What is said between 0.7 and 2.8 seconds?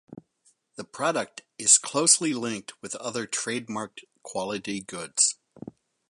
The product is closely linked